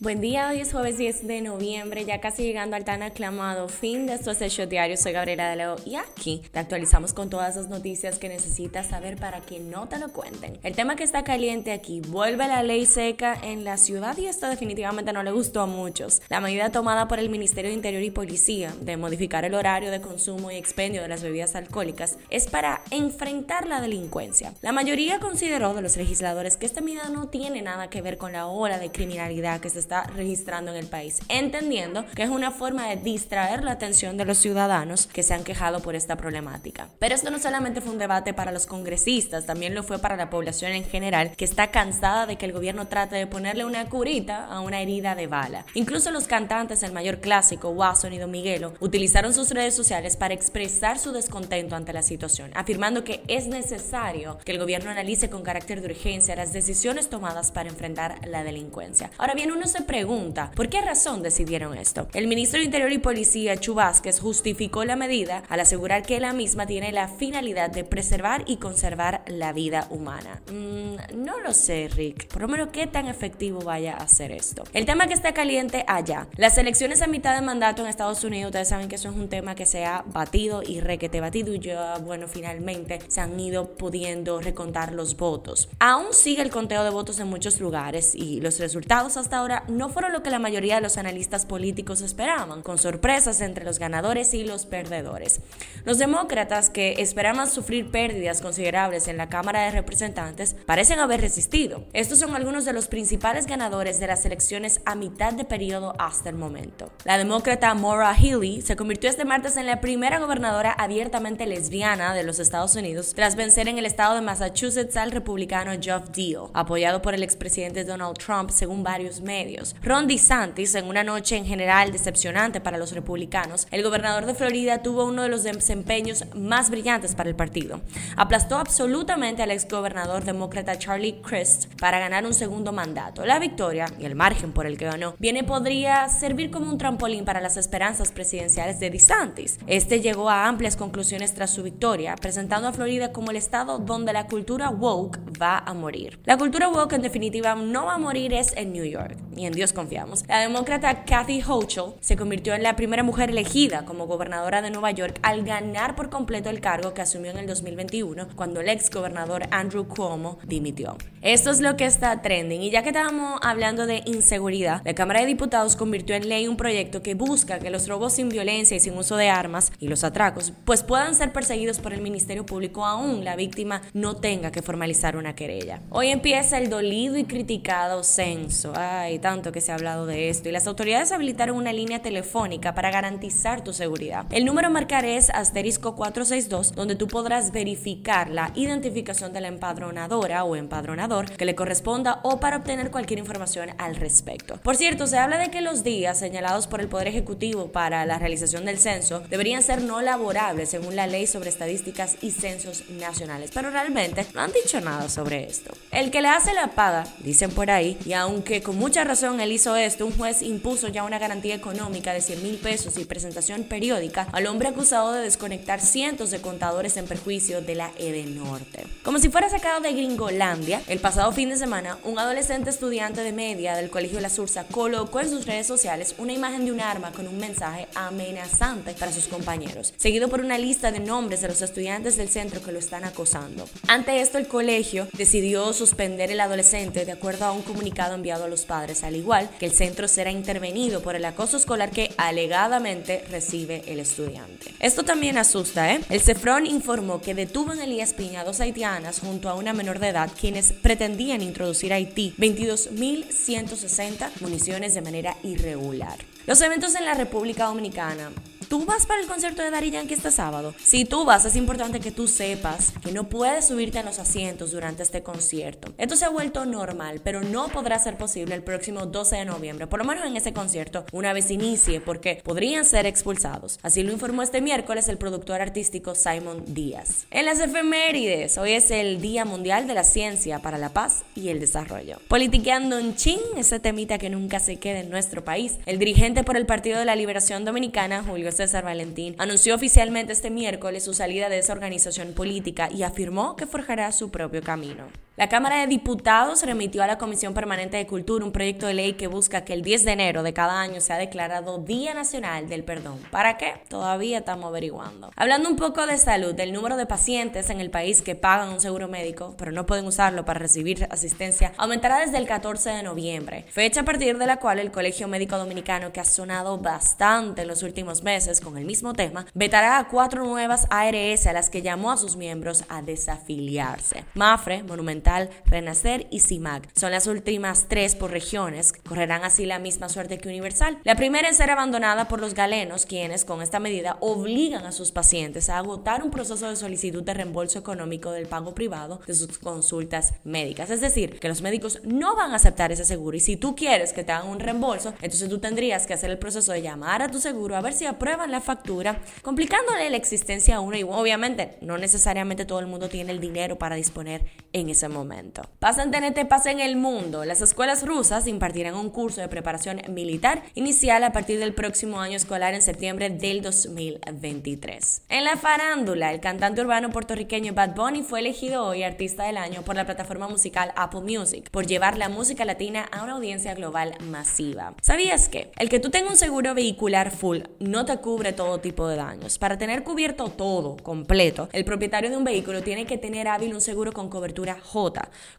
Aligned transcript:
Buen 0.00 0.20
día, 0.20 0.48
hoy 0.48 0.60
es 0.60 0.70
jueves 0.70 0.96
10 0.96 1.26
de 1.26 1.42
noviembre, 1.42 2.04
ya 2.04 2.20
casi 2.20 2.44
llegando 2.44 2.76
al 2.76 2.84
tan 2.84 3.02
aclamado 3.02 3.68
fin 3.68 4.06
de 4.06 4.14
estos 4.14 4.40
hechos 4.40 4.68
diarios. 4.68 5.00
Soy 5.00 5.10
Gabriela 5.10 5.50
de 5.50 5.56
Leo 5.56 5.74
y 5.84 5.96
aquí 5.96 6.40
te 6.52 6.60
actualizamos 6.60 7.12
con 7.12 7.30
todas 7.30 7.56
las 7.56 7.68
noticias 7.68 8.20
que 8.20 8.28
necesitas 8.28 8.86
saber 8.86 9.16
para 9.16 9.40
que 9.40 9.58
no 9.58 9.88
te 9.88 9.98
lo 9.98 10.12
cuenten. 10.12 10.56
El 10.62 10.76
tema 10.76 10.94
que 10.94 11.02
está 11.02 11.24
caliente 11.24 11.72
aquí, 11.72 12.00
vuelve 12.00 12.46
la 12.46 12.62
ley 12.62 12.86
seca 12.86 13.36
en 13.42 13.64
la 13.64 13.76
ciudad 13.76 14.16
y 14.18 14.26
esto 14.26 14.46
definitivamente 14.46 15.12
no 15.12 15.24
le 15.24 15.32
gustó 15.32 15.62
a 15.62 15.66
muchos. 15.66 16.22
La 16.28 16.40
medida 16.40 16.70
tomada 16.70 17.08
por 17.08 17.18
el 17.18 17.28
Ministerio 17.28 17.72
de 17.72 17.74
Interior 17.74 18.04
y 18.04 18.12
Policía 18.12 18.72
de 18.80 18.96
modificar 18.96 19.44
el 19.44 19.54
horario 19.54 19.90
de 19.90 20.00
consumo 20.00 20.52
y 20.52 20.54
expendio 20.54 21.02
de 21.02 21.08
las 21.08 21.24
bebidas 21.24 21.56
alcohólicas 21.56 22.18
es 22.30 22.46
para 22.46 22.82
enfrentar 22.92 23.66
la 23.66 23.80
delincuencia. 23.80 24.54
La 24.62 24.70
mayoría 24.70 25.18
consideró 25.18 25.74
de 25.74 25.82
los 25.82 25.96
legisladores 25.96 26.56
que 26.56 26.66
esta 26.66 26.82
medida 26.82 27.08
no 27.08 27.26
tiene 27.26 27.62
nada 27.62 27.90
que 27.90 28.00
ver 28.00 28.16
con 28.16 28.30
la 28.30 28.46
ola 28.46 28.78
de 28.78 28.92
criminalidad 28.92 29.58
que 29.58 29.70
se 29.70 29.88
está 29.88 29.97
registrando 30.04 30.70
en 30.70 30.76
el 30.78 30.86
país, 30.86 31.20
entendiendo 31.28 32.04
que 32.14 32.22
es 32.22 32.30
una 32.30 32.50
forma 32.50 32.88
de 32.88 32.96
distraer 32.96 33.64
la 33.64 33.72
atención 33.72 34.16
de 34.16 34.24
los 34.24 34.38
ciudadanos 34.38 35.06
que 35.06 35.22
se 35.22 35.34
han 35.34 35.44
quejado 35.44 35.80
por 35.80 35.94
esta 35.94 36.16
problemática. 36.16 36.88
Pero 36.98 37.14
esto 37.14 37.30
no 37.30 37.38
solamente 37.38 37.80
fue 37.80 37.92
un 37.92 37.98
debate 37.98 38.34
para 38.34 38.52
los 38.52 38.66
congresistas, 38.66 39.46
también 39.46 39.74
lo 39.74 39.82
fue 39.82 39.98
para 39.98 40.16
la 40.16 40.30
población 40.30 40.72
en 40.72 40.84
general, 40.84 41.32
que 41.36 41.44
está 41.44 41.70
cansada 41.70 42.26
de 42.26 42.36
que 42.36 42.46
el 42.46 42.52
gobierno 42.52 42.88
trate 42.88 43.16
de 43.16 43.26
ponerle 43.26 43.64
una 43.64 43.88
curita 43.88 44.46
a 44.46 44.60
una 44.60 44.80
herida 44.80 45.14
de 45.14 45.26
bala. 45.26 45.64
Incluso 45.74 46.10
los 46.10 46.26
cantantes 46.26 46.80
del 46.80 46.92
mayor 46.92 47.20
clásico, 47.20 47.70
Watson 47.70 48.12
y 48.12 48.18
Don 48.18 48.30
Miguelo, 48.30 48.74
utilizaron 48.80 49.34
sus 49.34 49.50
redes 49.50 49.74
sociales 49.74 50.16
para 50.16 50.34
expresar 50.34 50.98
su 50.98 51.12
descontento 51.12 51.76
ante 51.76 51.92
la 51.92 52.02
situación, 52.02 52.50
afirmando 52.54 53.04
que 53.04 53.22
es 53.28 53.46
necesario 53.46 54.38
que 54.44 54.52
el 54.52 54.58
gobierno 54.58 54.90
analice 54.90 55.30
con 55.30 55.42
carácter 55.42 55.80
de 55.80 55.88
urgencia 55.88 56.36
las 56.36 56.52
decisiones 56.52 57.08
tomadas 57.08 57.50
para 57.52 57.68
enfrentar 57.68 58.20
la 58.26 58.44
delincuencia. 58.44 59.10
Ahora 59.18 59.34
bien, 59.34 59.50
uno 59.50 59.66
se 59.66 59.77
pregunta, 59.82 60.50
¿por 60.54 60.68
qué 60.68 60.80
razón 60.80 61.22
decidieron 61.22 61.76
esto? 61.76 62.08
El 62.14 62.28
ministro 62.28 62.58
de 62.58 62.66
Interior 62.66 62.92
y 62.92 62.98
Policía, 62.98 63.56
Chu 63.56 63.76
justificó 64.20 64.84
la 64.84 64.96
medida 64.96 65.42
al 65.48 65.60
asegurar 65.60 66.02
que 66.02 66.20
la 66.20 66.32
misma 66.32 66.66
tiene 66.66 66.92
la 66.92 67.08
finalidad 67.08 67.70
de 67.70 67.84
preservar 67.84 68.44
y 68.46 68.56
conservar 68.56 69.22
la 69.26 69.52
vida 69.52 69.86
humana. 69.90 70.42
Mm, 70.50 71.22
no 71.24 71.40
lo 71.40 71.52
sé, 71.52 71.88
Rick. 71.88 72.28
Por 72.28 72.42
lo 72.42 72.48
menos, 72.48 72.68
¿qué 72.72 72.86
tan 72.86 73.06
efectivo 73.06 73.60
vaya 73.60 73.94
a 73.94 74.04
hacer 74.04 74.32
esto? 74.32 74.64
El 74.72 74.84
tema 74.84 75.06
que 75.06 75.14
está 75.14 75.32
caliente 75.32 75.84
allá. 75.86 76.28
Las 76.36 76.58
elecciones 76.58 77.02
a 77.02 77.06
mitad 77.06 77.34
de 77.34 77.42
mandato 77.42 77.82
en 77.82 77.88
Estados 77.88 78.24
Unidos, 78.24 78.50
ustedes 78.50 78.68
saben 78.68 78.88
que 78.88 78.96
eso 78.96 79.08
es 79.08 79.14
un 79.14 79.28
tema 79.28 79.54
que 79.54 79.66
se 79.66 79.84
ha 79.84 80.04
batido 80.06 80.62
y 80.62 80.80
requete 80.80 81.20
batido 81.20 81.54
y 81.54 81.60
ya, 81.60 81.98
bueno, 81.98 82.28
finalmente 82.28 82.98
se 83.08 83.20
han 83.20 83.38
ido 83.38 83.76
pudiendo 83.76 84.40
recontar 84.40 84.92
los 84.92 85.16
votos. 85.16 85.68
Aún 85.78 86.12
sigue 86.12 86.42
el 86.42 86.50
conteo 86.50 86.84
de 86.84 86.90
votos 86.90 87.20
en 87.20 87.28
muchos 87.28 87.60
lugares 87.60 88.14
y 88.14 88.40
los 88.40 88.58
resultados 88.58 89.16
hasta 89.16 89.38
ahora 89.38 89.64
no 89.68 89.88
fueron 89.88 90.12
lo 90.12 90.22
que 90.22 90.30
la 90.30 90.38
mayoría 90.38 90.76
de 90.76 90.80
los 90.80 90.98
analistas 90.98 91.46
políticos 91.46 92.00
esperaban, 92.00 92.62
con 92.62 92.78
sorpresas 92.78 93.40
entre 93.40 93.64
los 93.64 93.78
ganadores 93.78 94.34
y 94.34 94.44
los 94.44 94.66
perdedores. 94.66 95.40
Los 95.84 95.98
demócratas, 95.98 96.70
que 96.70 96.94
esperaban 96.98 97.48
sufrir 97.48 97.90
pérdidas 97.90 98.40
considerables 98.40 99.08
en 99.08 99.16
la 99.16 99.28
Cámara 99.28 99.64
de 99.64 99.70
Representantes, 99.70 100.56
parecen 100.66 100.98
haber 100.98 101.20
resistido. 101.20 101.84
Estos 101.92 102.18
son 102.18 102.34
algunos 102.34 102.64
de 102.64 102.72
los 102.72 102.88
principales 102.88 103.46
ganadores 103.46 104.00
de 104.00 104.06
las 104.06 104.24
elecciones 104.24 104.80
a 104.84 104.94
mitad 104.94 105.32
de 105.32 105.44
periodo 105.44 105.94
hasta 105.98 106.30
el 106.30 106.36
momento. 106.36 106.90
La 107.04 107.18
demócrata 107.18 107.74
Maura 107.74 108.14
Healey 108.14 108.62
se 108.62 108.76
convirtió 108.76 109.10
este 109.10 109.24
martes 109.24 109.56
en 109.56 109.66
la 109.66 109.80
primera 109.80 110.18
gobernadora 110.18 110.72
abiertamente 110.72 111.46
lesbiana 111.46 112.14
de 112.14 112.22
los 112.22 112.38
Estados 112.38 112.74
Unidos 112.74 113.12
tras 113.14 113.36
vencer 113.36 113.68
en 113.68 113.78
el 113.78 113.86
estado 113.86 114.14
de 114.14 114.20
Massachusetts 114.20 114.96
al 114.96 115.12
republicano 115.12 115.72
Geoff 115.80 116.08
Deal, 116.10 116.48
apoyado 116.54 117.02
por 117.02 117.14
el 117.14 117.22
expresidente 117.22 117.84
Donald 117.84 118.18
Trump 118.18 118.50
según 118.50 118.82
varios 118.82 119.20
medios. 119.20 119.57
Ron 119.82 120.06
DeSantis, 120.06 120.74
en 120.74 120.86
una 120.86 121.04
noche 121.04 121.36
en 121.36 121.44
general 121.44 121.92
decepcionante 121.92 122.60
para 122.60 122.78
los 122.78 122.92
republicanos, 122.92 123.66
el 123.70 123.82
gobernador 123.82 124.26
de 124.26 124.34
Florida 124.34 124.82
tuvo 124.82 125.04
uno 125.04 125.22
de 125.22 125.28
los 125.28 125.42
desempeños 125.42 126.24
más 126.34 126.70
brillantes 126.70 127.14
para 127.14 127.28
el 127.28 127.36
partido. 127.36 127.80
Aplastó 128.16 128.56
absolutamente 128.56 129.42
al 129.42 129.50
exgobernador 129.50 130.24
demócrata 130.24 130.78
Charlie 130.78 131.20
Crist 131.22 131.66
para 131.80 131.98
ganar 131.98 132.24
un 132.24 132.34
segundo 132.34 132.72
mandato. 132.72 133.24
La 133.24 133.38
victoria 133.38 133.86
y 133.98 134.04
el 134.04 134.14
margen 134.14 134.52
por 134.52 134.66
el 134.66 134.78
que 134.78 134.86
ganó 134.86 135.14
viene 135.18 135.44
podría 135.44 136.08
servir 136.08 136.50
como 136.50 136.70
un 136.70 136.78
trampolín 136.78 137.24
para 137.24 137.40
las 137.40 137.56
esperanzas 137.56 138.12
presidenciales 138.12 138.80
de 138.80 138.90
DeSantis. 138.90 139.58
Este 139.66 140.00
llegó 140.00 140.30
a 140.30 140.46
amplias 140.46 140.76
conclusiones 140.76 141.34
tras 141.34 141.50
su 141.50 141.62
victoria, 141.62 142.16
presentando 142.16 142.68
a 142.68 142.72
Florida 142.72 143.12
como 143.12 143.30
el 143.30 143.36
estado 143.36 143.78
donde 143.78 144.12
la 144.12 144.26
cultura 144.26 144.70
woke 144.70 145.18
va 145.40 145.58
a 145.58 145.74
morir. 145.74 146.18
La 146.24 146.36
cultura 146.36 146.68
woke 146.68 146.94
en 146.94 147.02
definitiva 147.02 147.54
no 147.54 147.86
va 147.86 147.94
a 147.94 147.98
morir 147.98 148.32
es 148.32 148.52
en 148.56 148.72
New 148.72 148.84
York 148.84 149.16
en 149.48 149.54
Dios 149.54 149.72
confiamos. 149.72 150.24
La 150.28 150.40
demócrata 150.40 151.04
Kathy 151.04 151.42
Hochul 151.42 151.94
se 152.00 152.16
convirtió 152.16 152.54
en 152.54 152.62
la 152.62 152.76
primera 152.76 153.02
mujer 153.02 153.30
elegida 153.30 153.84
como 153.84 154.06
gobernadora 154.06 154.62
de 154.62 154.70
Nueva 154.70 154.92
York 154.92 155.18
al 155.22 155.42
ganar 155.42 155.96
por 155.96 156.10
completo 156.10 156.50
el 156.50 156.60
cargo 156.60 156.94
que 156.94 157.02
asumió 157.02 157.30
en 157.30 157.38
el 157.38 157.46
2021 157.46 158.28
cuando 158.36 158.60
el 158.60 158.68
ex 158.68 158.90
gobernador 158.90 159.48
Andrew 159.50 159.88
Cuomo 159.88 160.38
dimitió. 160.46 160.96
Esto 161.22 161.50
es 161.50 161.60
lo 161.60 161.76
que 161.76 161.86
está 161.86 162.22
trending 162.22 162.62
y 162.62 162.70
ya 162.70 162.82
que 162.82 162.90
estábamos 162.90 163.40
hablando 163.42 163.86
de 163.86 164.02
inseguridad, 164.06 164.82
la 164.84 164.94
Cámara 164.94 165.20
de 165.20 165.26
Diputados 165.26 165.74
convirtió 165.74 166.14
en 166.14 166.28
ley 166.28 166.46
un 166.46 166.56
proyecto 166.56 167.02
que 167.02 167.14
busca 167.14 167.58
que 167.58 167.70
los 167.70 167.88
robos 167.88 168.12
sin 168.12 168.28
violencia 168.28 168.76
y 168.76 168.80
sin 168.80 168.96
uso 168.96 169.16
de 169.16 169.28
armas 169.28 169.72
y 169.80 169.88
los 169.88 170.04
atracos 170.04 170.52
pues 170.64 170.82
puedan 170.82 171.14
ser 171.14 171.32
perseguidos 171.32 171.78
por 171.80 171.92
el 171.92 172.00
Ministerio 172.00 172.46
Público 172.46 172.84
aún 172.84 173.24
la 173.24 173.34
víctima 173.34 173.82
no 173.94 174.16
tenga 174.16 174.50
que 174.50 174.62
formalizar 174.62 175.16
una 175.16 175.34
querella. 175.34 175.80
Hoy 175.90 176.08
empieza 176.08 176.58
el 176.58 176.70
dolido 176.70 177.16
y 177.16 177.24
criticado 177.24 178.04
censo. 178.04 178.72
Ay, 178.76 179.18
tanto 179.38 179.52
que 179.52 179.60
se 179.60 179.70
ha 179.70 179.76
hablado 179.76 180.04
de 180.04 180.30
esto 180.30 180.48
y 180.48 180.52
las 180.52 180.66
autoridades 180.66 181.12
habilitaron 181.12 181.56
una 181.56 181.72
línea 181.72 182.02
telefónica 182.02 182.74
para 182.74 182.90
garantizar 182.90 183.62
tu 183.62 183.72
seguridad. 183.72 184.26
El 184.30 184.44
número 184.44 184.66
a 184.66 184.70
marcar 184.70 185.04
es 185.04 185.30
asterisco 185.30 185.94
462, 185.94 186.74
donde 186.74 186.96
tú 186.96 187.06
podrás 187.06 187.52
verificar 187.52 188.30
la 188.30 188.50
identificación 188.56 189.32
de 189.32 189.40
la 189.40 189.46
empadronadora 189.46 190.42
o 190.42 190.56
empadronador 190.56 191.30
que 191.30 191.44
le 191.44 191.54
corresponda 191.54 192.18
o 192.24 192.40
para 192.40 192.56
obtener 192.56 192.90
cualquier 192.90 193.20
información 193.20 193.70
al 193.78 193.94
respecto. 193.94 194.56
Por 194.56 194.74
cierto, 194.74 195.06
se 195.06 195.18
habla 195.18 195.38
de 195.38 195.52
que 195.52 195.60
los 195.60 195.84
días 195.84 196.18
señalados 196.18 196.66
por 196.66 196.80
el 196.80 196.88
Poder 196.88 197.06
Ejecutivo 197.06 197.70
para 197.70 198.04
la 198.06 198.18
realización 198.18 198.64
del 198.64 198.78
censo 198.78 199.20
deberían 199.30 199.62
ser 199.62 199.82
no 199.82 200.02
laborables 200.02 200.70
según 200.70 200.96
la 200.96 201.06
ley 201.06 201.28
sobre 201.28 201.50
estadísticas 201.50 202.16
y 202.22 202.32
censos 202.32 202.90
nacionales, 202.90 203.52
pero 203.54 203.70
realmente 203.70 204.26
no 204.34 204.40
han 204.40 204.50
dicho 204.50 204.80
nada 204.80 205.08
sobre 205.08 205.44
esto. 205.44 205.72
El 205.92 206.10
que 206.10 206.22
le 206.22 206.28
hace 206.28 206.54
la 206.54 206.72
paga, 206.72 207.04
dicen 207.20 207.52
por 207.52 207.70
ahí, 207.70 207.96
y 208.04 208.14
aunque 208.14 208.62
con 208.62 208.76
mucha 208.76 209.04
razón 209.04 209.27
él 209.36 209.52
hizo 209.52 209.76
esto, 209.76 210.06
un 210.06 210.16
juez 210.16 210.42
impuso 210.42 210.88
ya 210.88 211.04
una 211.04 211.18
garantía 211.18 211.54
económica 211.54 212.12
de 212.12 212.20
100 212.20 212.42
mil 212.42 212.56
pesos 212.56 212.96
y 212.98 213.04
presentación 213.04 213.64
periódica 213.64 214.26
al 214.32 214.46
hombre 214.46 214.68
acusado 214.68 215.12
de 215.12 215.20
desconectar 215.20 215.80
cientos 215.80 216.30
de 216.30 216.40
contadores 216.40 216.96
en 216.96 217.06
perjuicio 217.06 217.60
de 217.60 217.74
la 217.74 217.92
Edenorte. 217.98 218.86
Como 219.04 219.18
si 219.18 219.28
fuera 219.28 219.48
sacado 219.48 219.80
de 219.80 219.92
Gringolandia, 219.92 220.82
el 220.88 220.98
pasado 220.98 221.30
fin 221.32 221.50
de 221.50 221.56
semana, 221.56 221.98
un 222.04 222.18
adolescente 222.18 222.70
estudiante 222.70 223.22
de 223.22 223.32
media 223.32 223.76
del 223.76 223.90
Colegio 223.90 224.20
La 224.20 224.30
Sursa 224.30 224.64
colocó 224.64 225.20
en 225.20 225.30
sus 225.30 225.46
redes 225.46 225.66
sociales 225.66 226.14
una 226.18 226.32
imagen 226.32 226.64
de 226.64 226.72
un 226.72 226.80
arma 226.80 227.12
con 227.12 227.28
un 227.28 227.38
mensaje 227.38 227.86
amenazante 227.94 228.94
para 228.94 229.12
sus 229.12 229.28
compañeros, 229.28 229.92
seguido 229.96 230.28
por 230.28 230.40
una 230.40 230.58
lista 230.58 230.90
de 230.90 231.00
nombres 231.00 231.42
de 231.42 231.48
los 231.48 231.62
estudiantes 231.62 232.16
del 232.16 232.28
centro 232.28 232.62
que 232.62 232.72
lo 232.72 232.78
están 232.78 233.04
acosando. 233.04 233.68
Ante 233.86 234.20
esto, 234.20 234.38
el 234.38 234.48
colegio 234.48 235.08
decidió 235.12 235.72
suspender 235.72 236.30
el 236.30 236.40
adolescente 236.40 237.04
de 237.04 237.12
acuerdo 237.12 237.44
a 237.44 237.52
un 237.52 237.62
comunicado 237.62 238.14
enviado 238.14 238.44
a 238.44 238.48
los 238.48 238.64
padres 238.64 239.04
al 239.04 239.16
igual 239.18 239.50
que 239.58 239.66
el 239.66 239.72
centro 239.72 240.08
será 240.08 240.30
intervenido 240.30 241.02
por 241.02 241.16
el 241.16 241.24
acoso 241.24 241.56
escolar 241.56 241.90
que 241.90 242.12
alegadamente 242.16 243.24
recibe 243.30 243.82
el 243.86 244.00
estudiante. 244.00 244.72
Esto 244.80 245.02
también 245.04 245.36
asusta, 245.38 245.92
¿eh? 245.92 246.00
El 246.08 246.20
Cefrón 246.20 246.66
informó 246.66 247.20
que 247.20 247.34
detuvo 247.34 247.72
en 247.72 247.80
Elías 247.80 248.14
Piña 248.14 248.44
dos 248.44 248.60
haitianas 248.60 249.20
junto 249.20 249.48
a 249.48 249.54
una 249.54 249.72
menor 249.72 249.98
de 249.98 250.08
edad 250.08 250.30
quienes 250.38 250.72
pretendían 250.72 251.42
introducir 251.42 251.92
a 251.92 251.96
Haití 251.96 252.34
22.160 252.38 254.30
municiones 254.40 254.94
de 254.94 255.02
manera 255.02 255.36
irregular. 255.42 256.18
Los 256.46 256.60
eventos 256.60 256.94
en 256.94 257.04
la 257.04 257.14
República 257.14 257.66
Dominicana 257.66 258.30
¿tú 258.68 258.84
vas 258.84 259.06
para 259.06 259.20
el 259.20 259.26
concierto 259.26 259.62
de 259.62 259.70
Daddy 259.70 259.90
Yankee 259.90 260.14
este 260.14 260.30
sábado? 260.30 260.74
Si 260.82 261.04
tú 261.04 261.24
vas, 261.24 261.44
es 261.44 261.56
importante 261.56 262.00
que 262.00 262.12
tú 262.12 262.28
sepas 262.28 262.92
que 263.02 263.12
no 263.12 263.28
puedes 263.28 263.66
subirte 263.66 263.98
en 263.98 264.06
los 264.06 264.18
asientos 264.18 264.72
durante 264.72 265.02
este 265.02 265.22
concierto. 265.22 265.94
Esto 265.96 266.16
se 266.16 266.26
ha 266.26 266.28
vuelto 266.28 266.66
normal, 266.66 267.20
pero 267.24 267.40
no 267.40 267.68
podrá 267.68 267.98
ser 267.98 268.16
posible 268.16 268.54
el 268.54 268.62
próximo 268.62 269.06
12 269.06 269.36
de 269.36 269.44
noviembre, 269.46 269.86
por 269.86 269.98
lo 269.98 270.04
menos 270.04 270.26
en 270.26 270.36
ese 270.36 270.52
concierto, 270.52 271.06
una 271.12 271.32
vez 271.32 271.50
inicie, 271.50 272.00
porque 272.00 272.42
podrían 272.44 272.84
ser 272.84 273.06
expulsados. 273.06 273.78
Así 273.82 274.02
lo 274.02 274.12
informó 274.12 274.42
este 274.42 274.60
miércoles 274.60 275.08
el 275.08 275.18
productor 275.18 275.60
artístico 275.60 276.14
Simon 276.14 276.62
Díaz. 276.66 277.26
En 277.30 277.46
las 277.46 277.60
efemérides, 277.60 278.58
hoy 278.58 278.72
es 278.72 278.90
el 278.90 279.20
Día 279.20 279.44
Mundial 279.44 279.86
de 279.86 279.94
la 279.94 280.04
Ciencia 280.04 280.58
para 280.58 280.78
la 280.78 280.90
Paz 280.90 281.24
y 281.34 281.48
el 281.48 281.60
Desarrollo. 281.60 282.18
Politiqueando 282.28 282.98
un 282.98 283.16
chin, 283.16 283.40
ese 283.56 283.80
temita 283.80 284.18
que 284.18 284.28
nunca 284.28 284.60
se 284.60 284.76
queda 284.76 285.00
en 285.00 285.10
nuestro 285.10 285.42
país. 285.44 285.78
El 285.86 285.98
dirigente 285.98 286.44
por 286.44 286.56
el 286.56 286.66
Partido 286.66 286.98
de 286.98 287.04
la 287.04 287.16
Liberación 287.16 287.64
Dominicana, 287.64 288.22
Julio 288.22 288.48
César 288.58 288.82
Valentín, 288.82 289.36
anunció 289.38 289.76
oficialmente 289.76 290.32
este 290.32 290.50
miércoles 290.50 291.04
su 291.04 291.14
salida 291.14 291.48
de 291.48 291.58
esa 291.58 291.72
organización 291.72 292.32
política 292.32 292.90
y 292.90 293.04
afirmó 293.04 293.54
que 293.54 293.66
forjará 293.66 294.10
su 294.10 294.32
propio 294.32 294.64
camino. 294.64 295.04
La 295.38 295.48
Cámara 295.48 295.76
de 295.76 295.86
Diputados 295.86 296.64
remitió 296.64 297.04
a 297.04 297.06
la 297.06 297.16
Comisión 297.16 297.54
Permanente 297.54 297.96
de 297.96 298.08
Cultura 298.08 298.44
un 298.44 298.50
proyecto 298.50 298.88
de 298.88 298.94
ley 298.94 299.12
que 299.12 299.28
busca 299.28 299.64
que 299.64 299.72
el 299.72 299.82
10 299.82 300.04
de 300.04 300.10
enero 300.10 300.42
de 300.42 300.52
cada 300.52 300.80
año 300.80 301.00
sea 301.00 301.16
declarado 301.16 301.78
Día 301.78 302.12
Nacional 302.12 302.68
del 302.68 302.82
Perdón. 302.82 303.20
¿Para 303.30 303.56
qué? 303.56 303.74
Todavía 303.86 304.38
estamos 304.38 304.66
averiguando. 304.66 305.30
Hablando 305.36 305.68
un 305.68 305.76
poco 305.76 306.08
de 306.08 306.18
salud, 306.18 306.54
del 306.54 306.72
número 306.72 306.96
de 306.96 307.06
pacientes 307.06 307.70
en 307.70 307.80
el 307.80 307.88
país 307.88 308.20
que 308.20 308.34
pagan 308.34 308.70
un 308.70 308.80
seguro 308.80 309.06
médico, 309.06 309.54
pero 309.56 309.70
no 309.70 309.86
pueden 309.86 310.08
usarlo 310.08 310.44
para 310.44 310.58
recibir 310.58 311.06
asistencia, 311.08 311.72
aumentará 311.76 312.18
desde 312.18 312.38
el 312.38 312.48
14 312.48 312.90
de 312.90 313.04
noviembre, 313.04 313.64
fecha 313.68 314.00
a 314.00 314.04
partir 314.04 314.38
de 314.38 314.46
la 314.46 314.56
cual 314.56 314.80
el 314.80 314.90
Colegio 314.90 315.28
Médico 315.28 315.56
Dominicano, 315.56 316.12
que 316.12 316.18
ha 316.18 316.24
sonado 316.24 316.78
bastante 316.78 317.62
en 317.62 317.68
los 317.68 317.84
últimos 317.84 318.24
meses 318.24 318.60
con 318.60 318.76
el 318.76 318.84
mismo 318.84 319.12
tema, 319.12 319.46
vetará 319.54 320.00
a 320.00 320.08
cuatro 320.08 320.44
nuevas 320.44 320.88
ARS 320.90 321.46
a 321.46 321.52
las 321.52 321.70
que 321.70 321.82
llamó 321.82 322.10
a 322.10 322.16
sus 322.16 322.34
miembros 322.34 322.82
a 322.88 323.02
desafiliarse. 323.02 324.24
Mafre, 324.34 324.82
Monumental, 324.82 325.27
Renacer 325.66 326.26
y 326.30 326.40
CIMAC. 326.40 326.88
Son 326.96 327.12
las 327.12 327.26
últimas 327.26 327.86
tres 327.88 328.14
por 328.14 328.30
regiones. 328.30 328.92
Correrán 328.92 329.44
así 329.44 329.66
la 329.66 329.78
misma 329.78 330.08
suerte 330.08 330.38
que 330.38 330.48
Universal. 330.48 330.98
La 331.04 331.16
primera 331.16 331.48
en 331.48 331.54
ser 331.54 331.70
abandonada 331.70 332.28
por 332.28 332.40
los 332.40 332.54
galenos, 332.54 333.04
quienes 333.04 333.44
con 333.44 333.60
esta 333.60 333.78
medida 333.78 334.16
obligan 334.20 334.86
a 334.86 334.92
sus 334.92 335.12
pacientes 335.12 335.68
a 335.68 335.78
agotar 335.78 336.22
un 336.22 336.30
proceso 336.30 336.68
de 336.68 336.76
solicitud 336.76 337.22
de 337.22 337.34
reembolso 337.34 337.78
económico 337.78 338.32
del 338.32 338.46
pago 338.46 338.74
privado 338.74 339.20
de 339.26 339.34
sus 339.34 339.58
consultas 339.58 340.32
médicas. 340.44 340.88
Es 340.90 341.02
decir, 341.02 341.38
que 341.38 341.48
los 341.48 341.60
médicos 341.60 342.00
no 342.04 342.34
van 342.34 342.52
a 342.52 342.56
aceptar 342.56 342.90
ese 342.90 343.04
seguro 343.04 343.36
y 343.36 343.40
si 343.40 343.56
tú 343.56 343.76
quieres 343.76 344.14
que 344.14 344.24
te 344.24 344.32
hagan 344.32 344.48
un 344.48 344.60
reembolso, 344.60 345.12
entonces 345.20 345.48
tú 345.50 345.58
tendrías 345.58 346.06
que 346.06 346.14
hacer 346.14 346.30
el 346.30 346.38
proceso 346.38 346.72
de 346.72 346.80
llamar 346.80 347.20
a 347.20 347.30
tu 347.30 347.38
seguro 347.38 347.76
a 347.76 347.82
ver 347.82 347.92
si 347.92 348.06
aprueban 348.06 348.50
la 348.50 348.62
factura, 348.62 349.20
complicándole 349.42 350.08
la 350.08 350.16
existencia 350.16 350.76
a 350.76 350.80
uno 350.80 350.96
y 350.96 351.02
obviamente 351.02 351.76
no 351.82 351.98
necesariamente 351.98 352.64
todo 352.64 352.80
el 352.80 352.86
mundo 352.86 353.10
tiene 353.10 353.32
el 353.32 353.40
dinero 353.40 353.76
para 353.76 353.96
disponer 353.96 354.46
en 354.72 354.88
ese 354.88 355.08
momento 355.08 355.17
momento. 355.18 355.62
Pasa 355.78 356.02
en 356.02 356.10
TNT, 356.10 356.48
pasa 356.48 356.70
en 356.70 356.80
el 356.80 356.96
mundo. 356.96 357.44
Las 357.44 357.60
escuelas 357.60 358.06
rusas 358.06 358.46
impartirán 358.46 358.94
un 358.94 359.10
curso 359.10 359.40
de 359.40 359.48
preparación 359.48 360.00
militar 360.08 360.62
inicial 360.74 361.24
a 361.24 361.32
partir 361.32 361.58
del 361.58 361.74
próximo 361.74 362.20
año 362.20 362.36
escolar 362.36 362.74
en 362.74 362.82
septiembre 362.82 363.30
del 363.30 363.62
2023. 363.62 365.22
En 365.28 365.44
la 365.44 365.56
farándula, 365.56 366.32
el 366.32 366.40
cantante 366.40 366.80
urbano 366.80 367.10
puertorriqueño 367.10 367.72
Bad 367.74 367.94
Bunny 367.94 368.22
fue 368.22 368.40
elegido 368.40 368.84
hoy 368.84 369.02
artista 369.02 369.44
del 369.44 369.56
año 369.56 369.82
por 369.82 369.96
la 369.96 370.06
plataforma 370.06 370.48
musical 370.48 370.92
Apple 370.96 371.20
Music 371.20 371.68
por 371.70 371.86
llevar 371.86 372.16
la 372.16 372.28
música 372.28 372.64
latina 372.64 373.08
a 373.10 373.22
una 373.24 373.32
audiencia 373.32 373.74
global 373.74 374.14
masiva. 374.22 374.94
¿Sabías 375.02 375.48
que 375.48 375.72
el 375.78 375.88
que 375.88 376.00
tú 376.00 376.10
tengas 376.10 376.30
un 376.30 376.36
seguro 376.36 376.74
vehicular 376.74 377.30
full 377.30 377.60
no 377.80 378.04
te 378.04 378.16
cubre 378.18 378.52
todo 378.52 378.78
tipo 378.78 379.08
de 379.08 379.16
daños? 379.16 379.58
Para 379.58 379.78
tener 379.78 380.04
cubierto 380.04 380.48
todo, 380.48 380.96
completo, 381.02 381.68
el 381.72 381.84
propietario 381.84 382.30
de 382.30 382.36
un 382.36 382.44
vehículo 382.44 382.82
tiene 382.82 383.06
que 383.06 383.18
tener 383.18 383.48
hábil 383.48 383.74
un 383.74 383.80
seguro 383.80 384.12
con 384.12 384.28
cobertura 384.28 384.78
J 384.80 385.07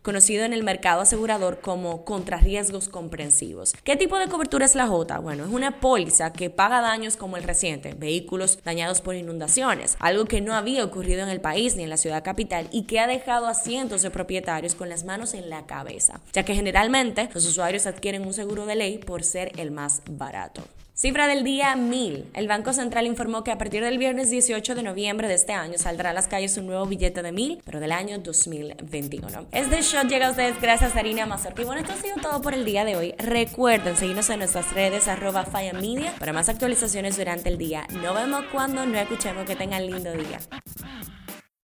conocido 0.01 0.45
en 0.45 0.53
el 0.53 0.63
mercado 0.63 1.01
asegurador 1.01 1.61
como 1.61 2.05
contrarriesgos 2.05 2.89
comprensivos. 2.89 3.73
¿Qué 3.83 3.95
tipo 3.95 4.17
de 4.17 4.27
cobertura 4.27 4.65
es 4.65 4.75
la 4.75 4.87
J? 4.87 5.19
Bueno, 5.19 5.45
es 5.45 5.51
una 5.51 5.79
póliza 5.79 6.33
que 6.33 6.49
paga 6.49 6.81
daños 6.81 7.17
como 7.17 7.37
el 7.37 7.43
reciente, 7.43 7.93
vehículos 7.93 8.59
dañados 8.63 9.01
por 9.01 9.15
inundaciones, 9.15 9.97
algo 9.99 10.25
que 10.25 10.41
no 10.41 10.53
había 10.53 10.83
ocurrido 10.83 11.23
en 11.23 11.29
el 11.29 11.41
país 11.41 11.75
ni 11.75 11.83
en 11.83 11.89
la 11.89 11.97
ciudad 11.97 12.23
capital 12.23 12.67
y 12.71 12.83
que 12.83 12.99
ha 12.99 13.07
dejado 13.07 13.47
a 13.47 13.53
cientos 13.53 14.01
de 14.01 14.11
propietarios 14.11 14.75
con 14.75 14.89
las 14.89 15.03
manos 15.03 15.33
en 15.33 15.49
la 15.49 15.65
cabeza, 15.65 16.21
ya 16.33 16.43
que 16.43 16.55
generalmente 16.55 17.29
los 17.33 17.45
usuarios 17.45 17.87
adquieren 17.87 18.25
un 18.25 18.33
seguro 18.33 18.65
de 18.65 18.75
ley 18.75 18.97
por 18.97 19.23
ser 19.23 19.51
el 19.59 19.71
más 19.71 20.01
barato. 20.09 20.63
Cifra 20.99 21.27
del 21.27 21.45
día 21.45 21.77
1000. 21.77 22.31
El 22.33 22.49
Banco 22.49 22.73
Central 22.73 23.07
informó 23.07 23.41
que 23.41 23.51
a 23.51 23.57
partir 23.57 23.81
del 23.81 23.97
viernes 23.97 24.29
18 24.29 24.75
de 24.75 24.83
noviembre 24.83 25.29
de 25.29 25.35
este 25.35 25.53
año 25.53 25.77
saldrá 25.77 26.09
a 26.09 26.13
las 26.13 26.27
calles 26.27 26.57
un 26.57 26.67
nuevo 26.67 26.85
billete 26.87 27.21
de 27.21 27.31
1000, 27.31 27.61
pero 27.63 27.79
del 27.79 27.93
año 27.93 28.19
2021. 28.19 29.47
Este 29.53 29.81
shot 29.81 30.09
llega 30.09 30.27
a 30.27 30.31
ustedes 30.31 30.59
gracias 30.59 30.97
a 30.97 30.99
Harina 30.99 31.25
Mazorca. 31.25 31.61
Y 31.61 31.63
bueno, 31.63 31.79
esto 31.79 31.93
ha 31.93 31.95
sido 31.95 32.17
todo 32.21 32.41
por 32.41 32.53
el 32.53 32.65
día 32.65 32.83
de 32.83 32.97
hoy. 32.97 33.13
Recuerden 33.17 33.95
seguirnos 33.95 34.29
en 34.29 34.39
nuestras 34.39 34.73
redes 34.73 35.07
arroba 35.07 35.45
Media 35.79 36.13
para 36.19 36.33
más 36.33 36.49
actualizaciones 36.49 37.15
durante 37.15 37.47
el 37.47 37.57
día. 37.57 37.87
Nos 38.03 38.13
vemos 38.13 38.43
cuando 38.51 38.85
no 38.85 38.97
escuchemos 38.97 39.45
que 39.45 39.55
tengan 39.55 39.87
lindo 39.87 40.11
día. 40.11 40.41